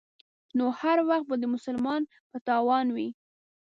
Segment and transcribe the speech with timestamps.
[0.57, 2.01] نو هر وخت به د مسلمان
[2.31, 3.09] په تاوان وي.